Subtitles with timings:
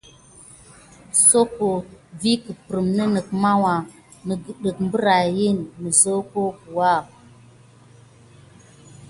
[1.27, 1.69] Soko
[2.21, 3.75] vikeppremk màwuà
[4.27, 5.47] nəgət mbardi
[5.81, 6.93] mubosuwa.